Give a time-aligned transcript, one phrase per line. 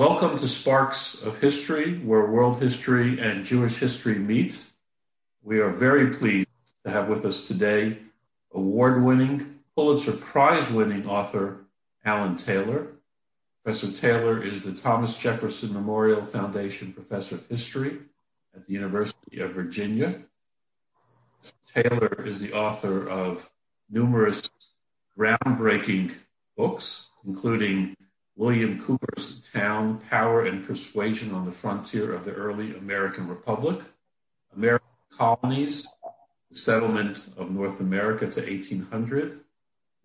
[0.00, 4.64] Welcome to Sparks of History, where world history and Jewish history meet.
[5.42, 6.48] We are very pleased
[6.86, 7.98] to have with us today
[8.54, 11.66] award winning, Pulitzer Prize winning author
[12.02, 12.86] Alan Taylor.
[13.62, 17.98] Professor Taylor is the Thomas Jefferson Memorial Foundation Professor of History
[18.56, 20.22] at the University of Virginia.
[21.74, 23.50] Taylor is the author of
[23.90, 24.48] numerous
[25.14, 26.14] groundbreaking
[26.56, 27.94] books, including
[28.40, 33.82] William Cooper's Town, Power and Persuasion on the Frontier of the Early American Republic,
[34.56, 35.86] American Colonies,
[36.50, 39.40] the Settlement of North America to 1800,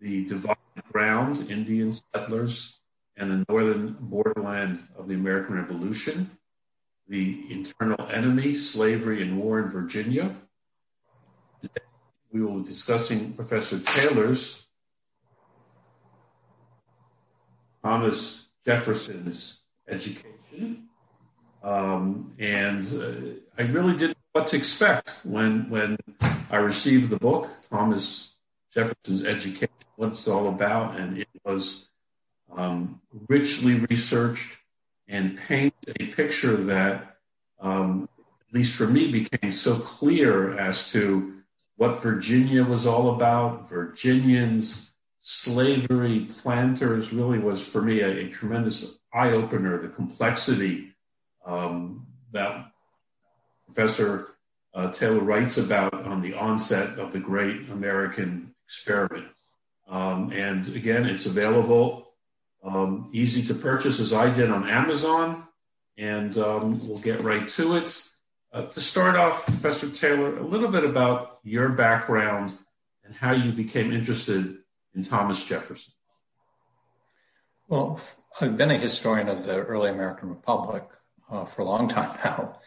[0.02, 0.58] The Divided
[0.92, 2.76] Ground, Indian Settlers,
[3.16, 6.30] and the Northern Borderland of the American Revolution,
[7.08, 10.36] The Internal Enemy, Slavery and War in Virginia.
[11.62, 11.80] Today,
[12.30, 14.65] we will be discussing Professor Taylor's
[17.86, 20.88] Thomas Jefferson's education.
[21.62, 25.96] Um, and uh, I really didn't know what to expect when, when
[26.50, 28.34] I received the book, Thomas
[28.74, 30.98] Jefferson's Education, what it's all about.
[30.98, 31.86] And it was
[32.56, 34.58] um, richly researched
[35.06, 37.18] and paints a picture that,
[37.60, 38.08] um,
[38.48, 41.34] at least for me, became so clear as to
[41.76, 44.90] what Virginia was all about, Virginians,
[45.28, 49.82] slavery, planters really was for me a, a tremendous eye opener.
[49.82, 50.94] The complexity
[51.44, 52.70] um, that
[53.64, 54.36] Professor
[54.72, 59.26] uh, Taylor writes about on the onset of the great American experiment.
[59.88, 62.12] Um, and again, it's available,
[62.62, 65.42] um, easy to purchase as I did on Amazon.
[65.98, 68.00] And um, we'll get right to it.
[68.52, 72.52] Uh, to start off, Professor Taylor, a little bit about your background
[73.04, 74.58] and how you became interested
[75.04, 75.92] Thomas Jefferson?
[77.68, 78.00] Well,
[78.40, 80.84] I've been a historian of the early American Republic
[81.30, 82.58] uh, for a long time now,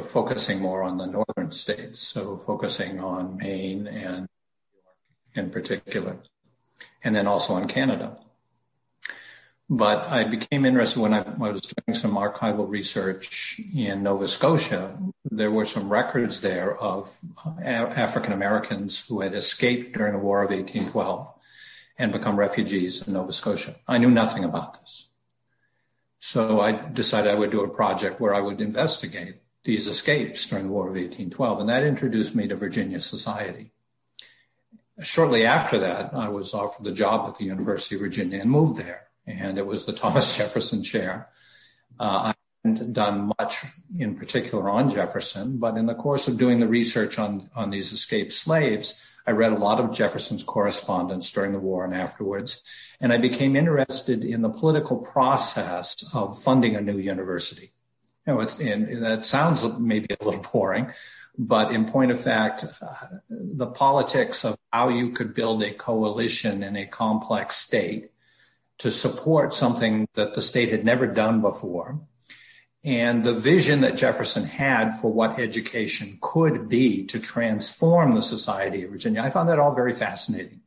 [0.00, 6.18] focusing more on the northern states, so focusing on Maine and New York in particular,
[7.04, 8.18] and then also on Canada.
[9.70, 14.98] But I became interested when I, was doing some archival research in Nova Scotia.
[15.30, 20.42] There were some records there of uh, African Americans who had escaped during the War
[20.42, 21.32] of 1812
[21.98, 23.74] and become refugees in Nova Scotia.
[23.86, 25.08] I knew nothing about this.
[26.20, 30.66] So I decided I would do a project where I would investigate these escapes during
[30.66, 33.70] the War of 1812, and that introduced me to Virginia Society.
[35.02, 38.76] Shortly after that, I was offered the job at the University of Virginia and moved
[38.76, 41.28] there and it was the Thomas Jefferson Chair.
[41.98, 43.64] Uh, I hadn't done much
[43.98, 47.92] in particular on Jefferson, but in the course of doing the research on, on these
[47.92, 52.64] escaped slaves, I read a lot of Jefferson's correspondence during the war and afterwards,
[53.00, 57.72] and I became interested in the political process of funding a new university.
[58.26, 60.92] You know, it's, and that sounds maybe a little boring,
[61.38, 62.94] but in point of fact, uh,
[63.28, 68.11] the politics of how you could build a coalition in a complex state
[68.78, 72.00] to support something that the state had never done before.
[72.84, 78.82] And the vision that Jefferson had for what education could be to transform the society
[78.82, 80.62] of Virginia, I found that all very fascinating.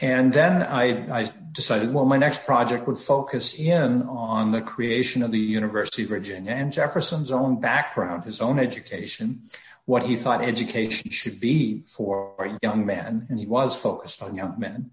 [0.00, 5.22] And then I, I, decided, well, my next project would focus in on the creation
[5.22, 9.42] of the University of Virginia and Jefferson's own background, his own education,
[9.84, 13.26] what he thought education should be for young men.
[13.28, 14.90] And he was focused on young men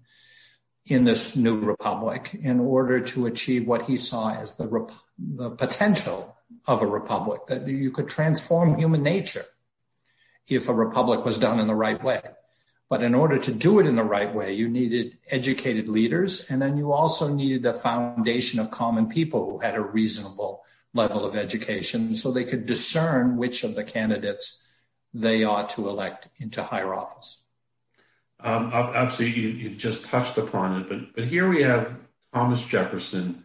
[0.86, 5.50] in this new republic in order to achieve what he saw as the, rep- the
[5.50, 9.44] potential of a republic, that you could transform human nature
[10.48, 12.20] if a republic was done in the right way.
[12.88, 16.60] But in order to do it in the right way, you needed educated leaders, and
[16.60, 21.34] then you also needed a foundation of common people who had a reasonable level of
[21.34, 24.70] education so they could discern which of the candidates
[25.14, 27.41] they ought to elect into higher office.
[28.44, 31.94] Um, obviously, you, have just touched upon it, but but here we have
[32.34, 33.44] Thomas Jefferson,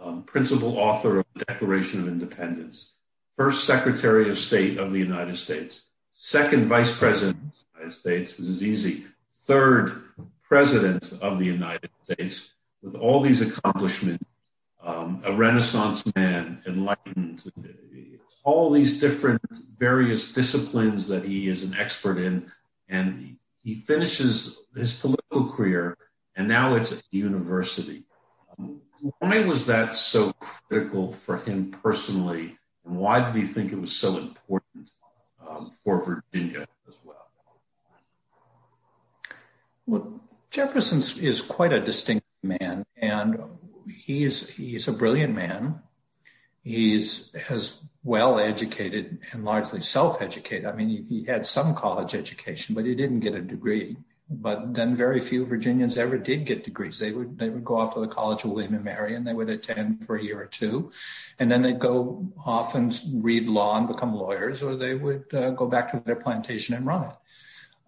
[0.00, 2.90] um, principal author of the Declaration of Independence,
[3.36, 8.36] first Secretary of State of the United States, second Vice President of the United States.
[8.36, 9.04] This is easy.
[9.38, 10.02] Third
[10.42, 12.50] President of the United States,
[12.82, 14.24] with all these accomplishments,
[14.82, 17.44] um, a Renaissance man, enlightened,
[18.42, 19.40] all these different
[19.78, 22.50] various disciplines that he is an expert in,
[22.88, 25.96] and he finishes his political career,
[26.36, 28.04] and now it's at university.
[28.58, 28.80] Um,
[29.18, 33.92] why was that so critical for him personally, and why did he think it was
[33.92, 34.90] so important
[35.46, 37.28] um, for Virginia as well?
[39.86, 40.20] Well,
[40.50, 43.38] Jefferson is quite a distinct man, and
[43.88, 45.82] he's he's a brilliant man.
[46.62, 50.66] He's as well educated and largely self-educated.
[50.66, 53.96] I mean, he, he had some college education, but he didn't get a degree.
[54.28, 56.98] But then very few Virginians ever did get degrees.
[56.98, 59.34] They would they would go off to the College of William and Mary and they
[59.34, 60.90] would attend for a year or two,
[61.38, 65.50] and then they'd go off and read law and become lawyers, or they would uh,
[65.50, 67.16] go back to their plantation and run it.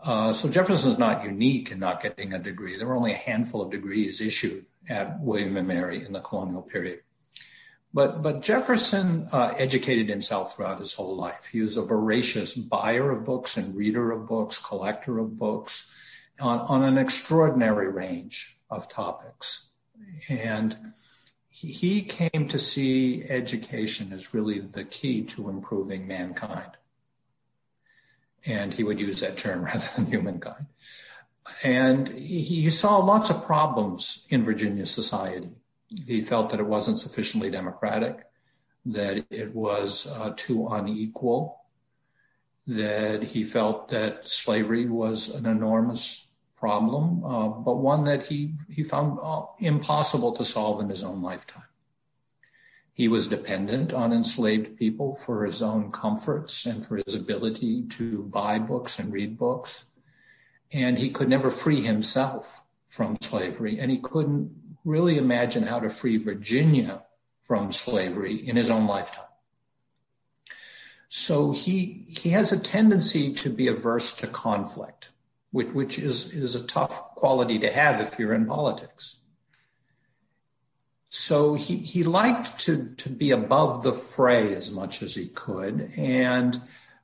[0.04, 2.76] Uh, so Jefferson's not unique in not getting a degree.
[2.76, 6.60] There were only a handful of degrees issued at William and Mary in the colonial
[6.60, 7.00] period.
[7.94, 11.46] But, but Jefferson uh, educated himself throughout his whole life.
[11.46, 15.94] He was a voracious buyer of books and reader of books, collector of books
[16.40, 19.70] on, on an extraordinary range of topics.
[20.28, 20.76] And
[21.48, 26.72] he came to see education as really the key to improving mankind.
[28.44, 30.66] And he would use that term rather than humankind.
[31.62, 35.50] And he saw lots of problems in Virginia society.
[36.06, 38.26] He felt that it wasn't sufficiently democratic,
[38.86, 41.60] that it was uh, too unequal,
[42.66, 48.82] that he felt that slavery was an enormous problem, uh, but one that he, he
[48.82, 51.64] found uh, impossible to solve in his own lifetime.
[52.94, 58.22] He was dependent on enslaved people for his own comforts and for his ability to
[58.22, 59.86] buy books and read books.
[60.72, 63.80] And he could never free himself from slavery.
[63.80, 67.02] And he couldn't really imagine how to free Virginia
[67.42, 69.24] from slavery in his own lifetime.
[71.08, 75.10] So he, he has a tendency to be averse to conflict,
[75.52, 79.20] which, which is, is a tough quality to have if you're in politics.
[81.10, 85.92] So he, he liked to, to be above the fray as much as he could.
[85.96, 86.60] And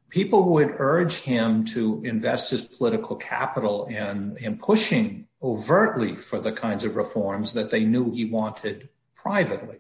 [0.08, 6.52] people would urge him to invest his political capital in, in pushing overtly for the
[6.52, 9.78] kinds of reforms that they knew he wanted privately,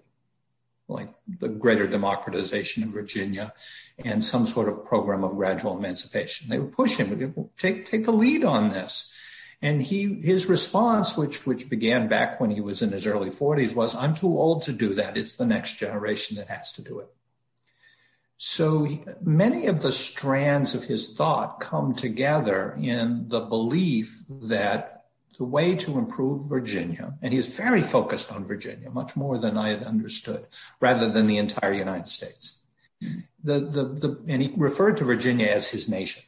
[0.88, 3.52] like the greater democratization of Virginia
[4.04, 6.48] and some sort of program of gradual emancipation.
[6.48, 9.14] They would push him, take, take the lead on this.
[9.62, 13.74] And he, his response, which, which began back when he was in his early 40s,
[13.74, 15.18] was, I'm too old to do that.
[15.18, 17.08] It's the next generation that has to do it.
[18.38, 18.88] So
[19.20, 24.99] many of the strands of his thought come together in the belief that
[25.40, 29.70] the way to improve Virginia, and he's very focused on Virginia, much more than I
[29.70, 30.46] had understood,
[30.80, 32.66] rather than the entire United States.
[33.42, 36.24] The, the, the, and he referred to Virginia as his nation.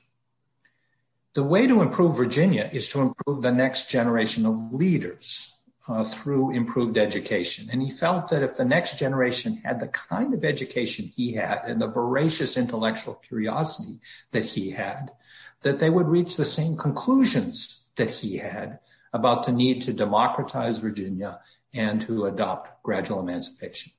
[1.35, 6.53] The way to improve Virginia is to improve the next generation of leaders uh, through
[6.53, 7.69] improved education.
[7.71, 11.61] And he felt that if the next generation had the kind of education he had
[11.67, 14.01] and the voracious intellectual curiosity
[14.31, 15.13] that he had,
[15.61, 18.79] that they would reach the same conclusions that he had
[19.13, 21.41] about the need to democratize Virginia
[21.75, 23.93] and to adopt gradual emancipation.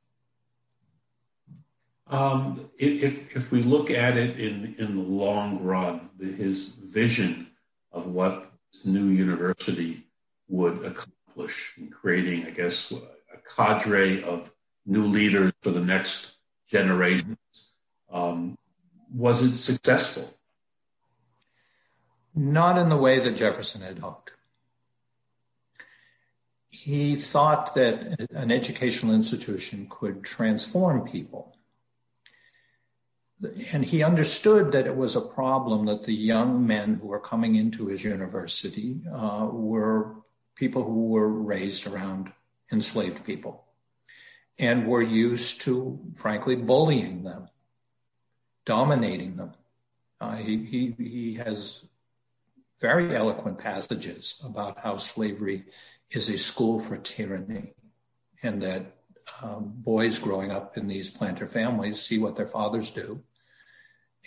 [2.08, 7.48] Um, if, if we look at it in, in the long run, his vision
[7.92, 10.06] of what this new university
[10.48, 14.52] would accomplish in creating, I guess, a cadre of
[14.86, 16.36] new leaders for the next
[16.68, 17.38] generations,
[18.12, 18.58] um,
[19.14, 20.38] was it successful?
[22.36, 24.34] Not in the way that Jefferson had hoped.
[26.84, 31.54] He thought that an educational institution could transform people
[33.74, 37.56] and he understood that it was a problem that the young men who were coming
[37.56, 40.16] into his university uh, were
[40.56, 42.32] people who were raised around
[42.72, 43.66] enslaved people
[44.60, 47.50] and were used to, frankly, bullying them,
[48.66, 49.54] dominating them.
[50.22, 51.84] Uh, he, he, he has
[52.84, 55.64] very eloquent passages about how slavery
[56.12, 57.74] is a school for tyranny
[58.44, 58.98] and that
[59.42, 63.24] um, boys growing up in these planter families see what their fathers do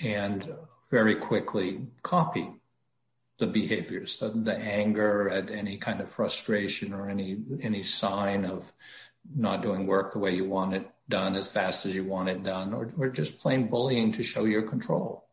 [0.03, 0.49] and
[0.91, 2.49] very quickly copy
[3.39, 8.73] the behaviors, the, the anger at any kind of frustration or any any sign of
[9.35, 12.43] not doing work the way you want it done as fast as you want it
[12.43, 15.26] done, or, or just plain bullying to show your control.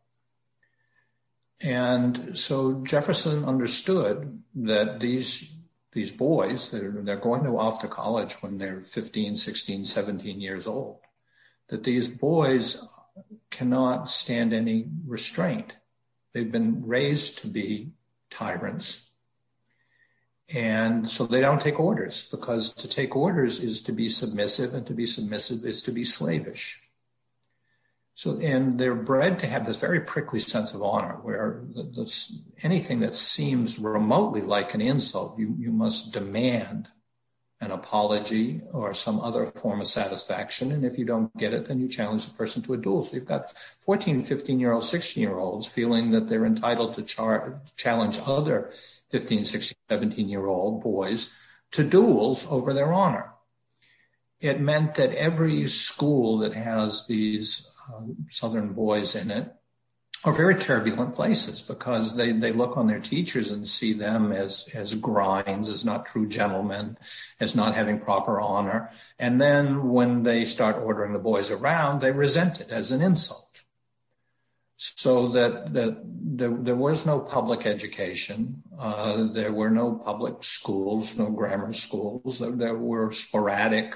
[1.62, 5.54] And so Jefferson understood that these
[5.94, 10.66] these boys, they're, they're going to off to college when they're 15, 16, 17 years
[10.66, 10.98] old,
[11.68, 12.84] that these boys
[13.50, 15.76] cannot stand any restraint.
[16.32, 17.92] They've been raised to be
[18.28, 19.12] tyrants.
[20.52, 24.86] And so they don't take orders because to take orders is to be submissive, and
[24.88, 26.82] to be submissive is to be slavish.
[28.16, 31.64] So, and they're bred to have this very prickly sense of honor where
[32.62, 36.88] anything that seems remotely like an insult, you, you must demand
[37.60, 40.70] an apology or some other form of satisfaction.
[40.70, 43.02] And if you don't get it, then you challenge the person to a duel.
[43.02, 47.02] So you've got 14, 15 year olds, 16 year olds feeling that they're entitled to
[47.02, 48.70] char- challenge other
[49.10, 51.36] 15, 16, 17 year old boys
[51.72, 53.32] to duels over their honor.
[54.40, 59.52] It meant that every school that has these um, Southern boys in it
[60.24, 64.70] are very turbulent places because they, they look on their teachers and see them as,
[64.74, 66.96] as grinds, as not true gentlemen,
[67.40, 68.90] as not having proper honor.
[69.18, 73.64] And then when they start ordering the boys around, they resent it as an insult.
[74.76, 78.62] So that, that there, there was no public education.
[78.78, 82.38] Uh, there were no public schools, no grammar schools.
[82.38, 83.94] There, there were sporadic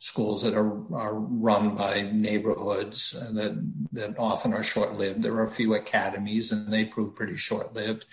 [0.00, 5.22] schools that are, are run by neighborhoods that, that often are short lived.
[5.22, 8.06] There are a few academies and they prove pretty short lived.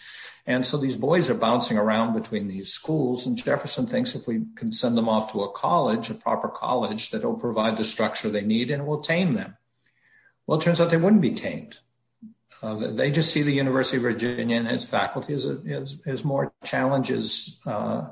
[0.45, 3.25] And so these boys are bouncing around between these schools.
[3.25, 7.11] And Jefferson thinks if we can send them off to a college, a proper college,
[7.11, 9.55] that will provide the structure they need and will tame them.
[10.45, 11.79] Well, it turns out they wouldn't be tamed.
[12.61, 16.25] Uh, they just see the University of Virginia and its faculty as, a, as, as
[16.25, 18.07] more challenges uh,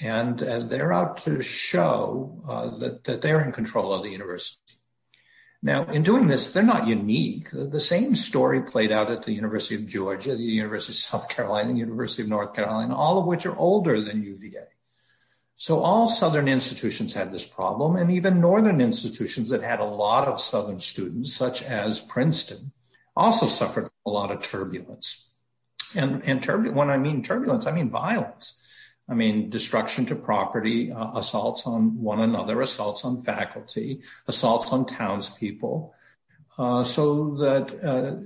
[0.00, 4.60] and uh, they're out to show uh, that, that they're in control of the university.
[5.62, 7.48] Now, in doing this, they're not unique.
[7.50, 11.72] The same story played out at the University of Georgia, the University of South Carolina,
[11.72, 14.66] the University of North Carolina, all of which are older than UVA.
[15.56, 20.28] So all Southern institutions had this problem, and even Northern institutions that had a lot
[20.28, 22.72] of Southern students, such as Princeton,
[23.16, 25.34] also suffered a lot of turbulence.
[25.94, 28.62] And, and when I mean turbulence, I mean violence.
[29.08, 34.84] I mean, destruction to property, uh, assaults on one another, assaults on faculty, assaults on
[34.84, 35.94] townspeople.
[36.58, 38.16] Uh, so that uh,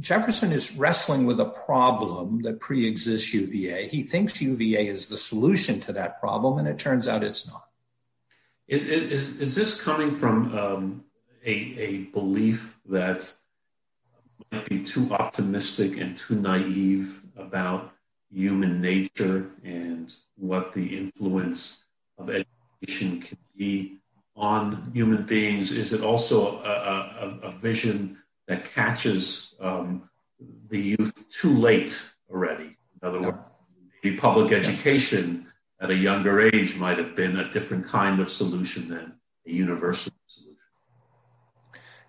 [0.00, 3.88] Jefferson is wrestling with a problem that pre-exists UVA.
[3.88, 7.64] He thinks UVA is the solution to that problem, and it turns out it's not.
[8.66, 11.04] Is, is, is this coming from um,
[11.44, 13.32] a, a belief that
[14.50, 17.92] might be too optimistic and too naive about
[18.32, 21.84] human nature and what the influence
[22.18, 23.98] of education can be
[24.36, 25.72] on human beings?
[25.72, 30.08] Is it also a, a, a vision that catches um,
[30.68, 31.98] the youth too late
[32.30, 32.76] already?
[33.00, 33.38] In other words,
[34.02, 35.46] maybe public education
[35.80, 39.14] at a younger age might have been a different kind of solution than
[39.46, 40.56] a universal solution.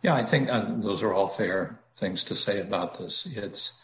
[0.01, 3.25] Yeah, I think uh, those are all fair things to say about this.
[3.25, 3.83] It's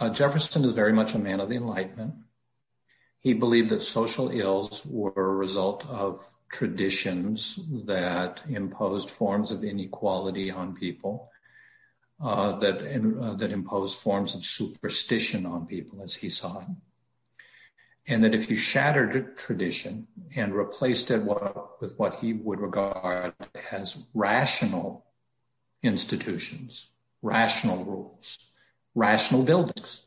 [0.00, 2.14] uh, Jefferson is very much a man of the Enlightenment.
[3.20, 10.50] He believed that social ills were a result of traditions that imposed forms of inequality
[10.50, 11.30] on people,
[12.20, 16.66] uh, that, uh, that imposed forms of superstition on people, as he saw it.
[18.06, 23.32] And that if you shattered tradition and replaced it with what he would regard
[23.72, 25.06] as rational
[25.82, 26.90] institutions,
[27.22, 28.38] rational rules,
[28.94, 30.06] rational buildings.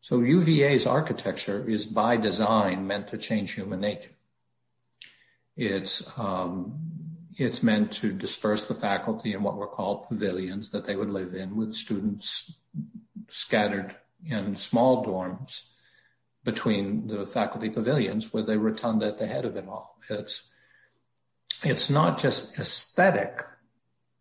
[0.00, 4.12] So UVA's architecture is by design meant to change human nature.
[5.56, 6.78] It's um,
[7.36, 11.34] it's meant to disperse the faculty in what were called pavilions that they would live
[11.34, 12.60] in with students
[13.28, 15.70] scattered in small dorms
[16.44, 19.98] between the faculty pavilions with a rotunda at the head of it all.
[20.08, 20.52] It's
[21.64, 23.44] it's not just aesthetic,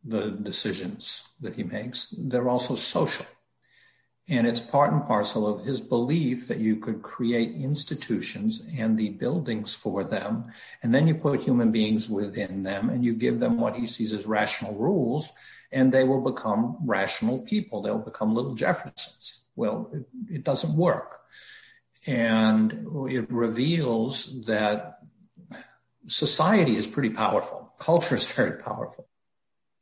[0.03, 3.25] the decisions that he makes, they're also social.
[4.29, 9.12] And it's part and parcel of his belief that you could create institutions and the
[9.12, 10.51] buildings for them.
[10.84, 14.12] And then you put human beings within them and you give them what he sees
[14.12, 15.31] as rational rules,
[15.72, 17.81] and they will become rational people.
[17.81, 19.46] They'll become little Jeffersons.
[19.55, 21.22] Well, it, it doesn't work.
[22.05, 25.00] And it reveals that
[26.07, 29.07] society is pretty powerful, culture is very powerful.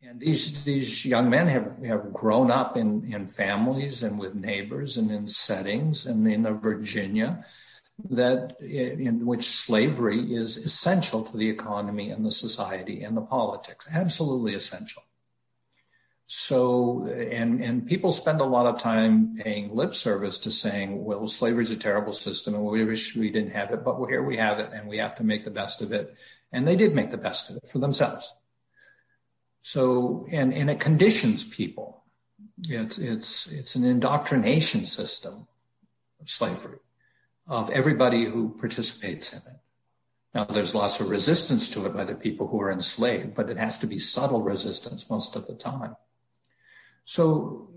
[0.07, 4.97] And these these young men have, have grown up in, in families and with neighbors
[4.97, 7.43] and in settings and in a Virginia
[8.09, 13.87] that in which slavery is essential to the economy and the society and the politics,
[13.95, 15.01] absolutely essential.
[16.27, 21.25] So, and, and people spend a lot of time paying lip service to saying, well,
[21.27, 24.37] slavery is a terrible system and we wish we didn't have it, but here we
[24.37, 26.15] have it and we have to make the best of it.
[26.51, 28.35] And they did make the best of it for themselves.
[29.67, 32.03] So, and, and it conditions people.
[32.69, 35.47] It's, it's, it's an indoctrination system
[36.21, 36.77] of slavery
[37.47, 39.59] of everybody who participates in it.
[40.35, 43.57] Now, there's lots of resistance to it by the people who are enslaved, but it
[43.57, 45.95] has to be subtle resistance most of the time.
[47.05, 47.71] So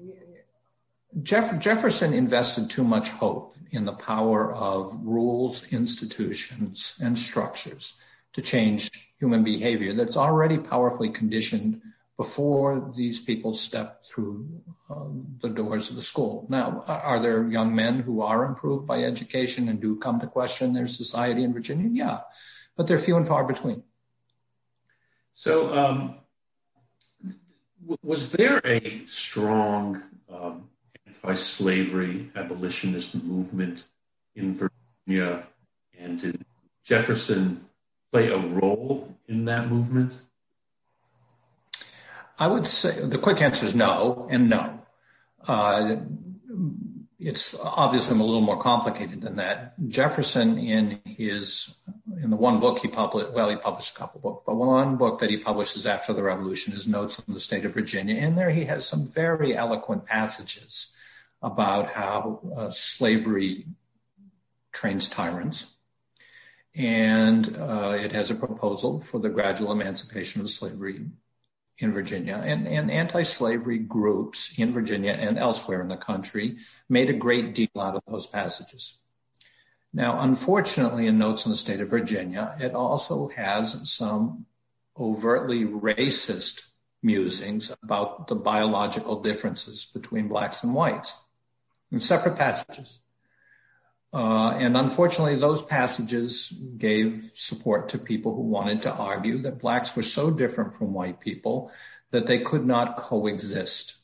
[1.23, 7.99] Jeff, Jefferson invested too much hope in the power of rules, institutions, and structures
[8.35, 11.83] to change human behavior that's already powerfully conditioned
[12.17, 14.49] before these people step through
[14.91, 16.47] um, the doors of the school.
[16.49, 20.73] Now, are there young men who are improved by education and do come to question
[20.73, 21.89] their society in Virginia?
[21.93, 22.19] Yeah,
[22.77, 23.85] but they're few and far between.
[25.35, 26.17] So, um,
[28.03, 30.69] was there a strong um,
[31.07, 33.87] anti-slavery abolitionist movement
[34.35, 35.47] in Virginia,
[35.97, 36.45] and did
[36.85, 37.68] Jefferson
[38.13, 40.21] play a role in that movement?
[42.39, 44.81] I would say the quick answer is no and no.
[45.47, 45.97] Uh,
[47.19, 49.75] it's obviously a little more complicated than that.
[49.89, 51.77] Jefferson, in his
[52.23, 55.19] in the one book he published, well, he published a couple books, but one book
[55.19, 58.15] that he publishes after the Revolution is Notes on the State of Virginia.
[58.15, 60.97] In there, he has some very eloquent passages
[61.43, 63.67] about how uh, slavery
[64.73, 65.75] trains tyrants,
[66.79, 71.07] and uh, it has a proposal for the gradual emancipation of slavery
[71.79, 76.57] in Virginia, and, and anti slavery groups in Virginia and elsewhere in the country
[76.89, 79.03] made a great deal out of those passages.
[79.93, 84.47] Now, unfortunately, in Notes on the State of Virginia, it also has some
[84.99, 91.25] overtly racist musings about the biological differences between blacks and whites
[91.91, 93.01] in separate passages.
[94.13, 99.95] Uh, and unfortunately, those passages gave support to people who wanted to argue that blacks
[99.95, 101.71] were so different from white people
[102.11, 103.97] that they could not coexist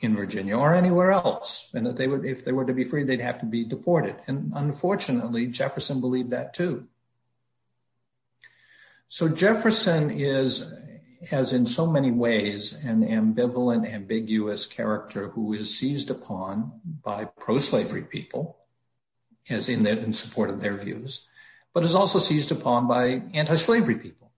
[0.00, 3.04] in Virginia or anywhere else, and that they would, if they were to be free,
[3.04, 4.16] they'd have to be deported.
[4.26, 6.88] And unfortunately, Jefferson believed that too.
[9.08, 10.74] So Jefferson is,
[11.32, 18.02] as in so many ways, an ambivalent, ambiguous character who is seized upon by pro-slavery
[18.02, 18.57] people
[19.50, 21.28] as in, in support of their views,
[21.74, 24.32] but is also seized upon by anti-slavery people.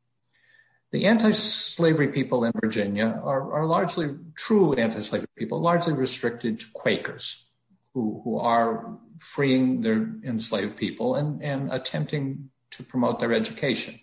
[0.92, 7.52] The anti-slavery people in Virginia are, are largely true anti-slavery people, largely restricted to Quakers
[7.94, 13.94] who, who are freeing their enslaved people and, and attempting to promote their education.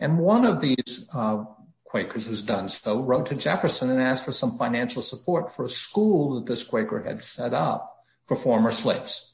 [0.00, 1.44] And one of these uh,
[1.84, 5.68] Quakers who's done so wrote to Jefferson and asked for some financial support for a
[5.68, 9.31] school that this Quaker had set up for former slaves.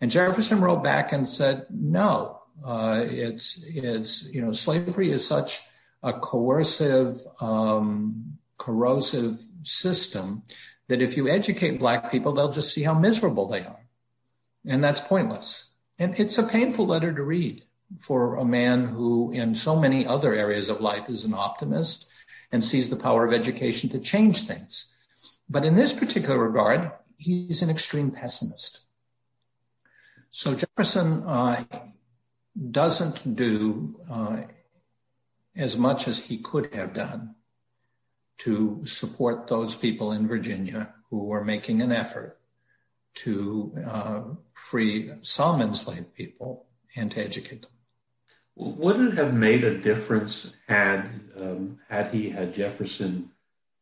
[0.00, 5.60] And Jefferson wrote back and said, no, uh, it's, it's, you know, slavery is such
[6.02, 10.42] a coercive, um, corrosive system
[10.88, 13.86] that if you educate black people, they'll just see how miserable they are.
[14.66, 15.70] And that's pointless.
[15.98, 17.62] And it's a painful letter to read
[17.98, 22.12] for a man who, in so many other areas of life, is an optimist
[22.52, 24.96] and sees the power of education to change things.
[25.48, 28.85] But in this particular regard, he's an extreme pessimist.
[30.36, 31.64] So Jefferson uh,
[32.70, 34.42] doesn't do uh,
[35.56, 37.36] as much as he could have done
[38.44, 42.38] to support those people in Virginia who were making an effort
[43.24, 44.22] to uh,
[44.52, 47.70] free some enslaved people and to educate them.
[48.56, 51.08] Would it have made a difference had
[51.40, 53.30] um, had he had Jefferson?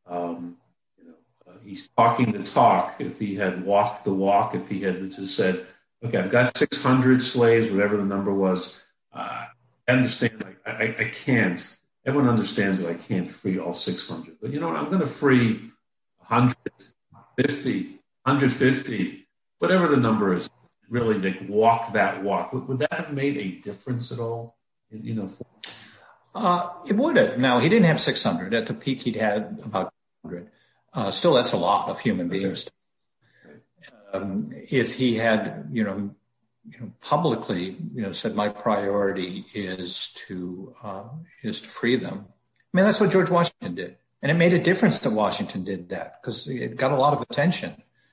[0.07, 0.59] Um,
[0.97, 3.01] you know, uh, he's talking the talk.
[3.01, 5.67] If he had walked the walk, if he had just said,
[6.05, 8.81] okay, I've got 600 slaves, whatever the number was.
[9.13, 9.47] Uh,
[9.89, 14.37] I understand I, I, I, can't, everyone understands that I can't free all 600.
[14.41, 14.77] But you know what?
[14.77, 15.71] I'm going to free
[16.29, 17.83] 150,
[18.23, 20.49] 150, whatever the number is.
[20.91, 22.53] Really, like walk that walk.
[22.53, 24.59] Would, would that have made a difference at all?
[24.91, 25.47] You know, for-
[26.35, 27.39] uh, it would have.
[27.39, 28.53] Now, he didn't have 600.
[28.55, 30.51] At the peak, he'd had about 100.
[30.93, 32.84] Uh, still, that's a lot of human beings okay
[34.15, 36.15] um, if he had, you know,
[36.71, 41.05] you know, publicly, you know, said my priority is to uh,
[41.43, 42.27] is to free them.
[42.27, 45.91] I mean, that's what George Washington did, and it made a difference that Washington did
[45.91, 47.73] that because it got a lot of attention.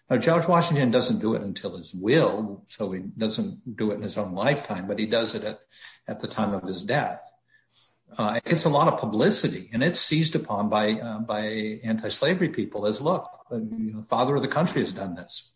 [0.09, 4.01] Now, George Washington doesn't do it until his will, so he doesn't do it in
[4.01, 5.59] his own lifetime, but he does it at,
[6.05, 7.21] at the time of his death.
[8.17, 12.49] Uh, it gets a lot of publicity, and it's seized upon by uh, by anti-slavery
[12.49, 15.53] people as look, you know, father of the country has done this.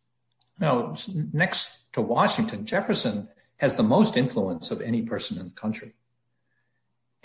[0.60, 0.96] Now,
[1.34, 5.94] next to Washington, Jefferson has the most influence of any person in the country.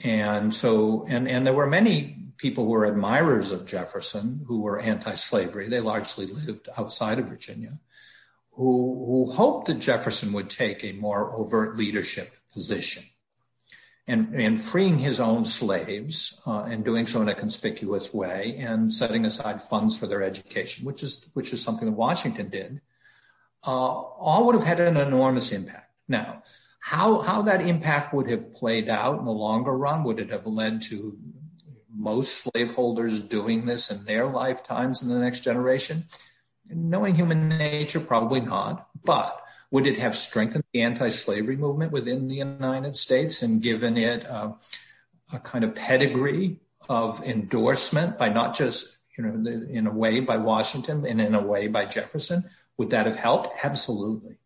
[0.02, 4.78] And so, and, and there were many people who were admirers of Jefferson who were
[4.78, 5.68] anti slavery.
[5.68, 7.78] They largely lived outside of Virginia,
[8.52, 13.04] who, who hoped that Jefferson would take a more overt leadership position.
[14.06, 18.92] And, and freeing his own slaves uh, and doing so in a conspicuous way and
[18.92, 22.80] setting aside funds for their education, which is, which is something that Washington did
[23.66, 25.90] uh, all would have had an enormous impact.
[26.09, 26.42] Now,
[26.81, 30.03] How, how that impact would have played out in the longer run?
[30.05, 31.18] Would it have led to
[31.94, 36.05] most slaveholders doing this in their lifetimes in the next generation?
[36.66, 38.88] Knowing human nature, probably not.
[39.05, 43.99] But would it have strengthened the anti slavery movement within the United States and given
[43.99, 44.57] it a,
[45.35, 49.35] a kind of pedigree of endorsement by not just, you know,
[49.68, 52.42] in a way by Washington and in a way by Jefferson?
[52.80, 53.62] Would that have helped?
[53.62, 54.38] Absolutely.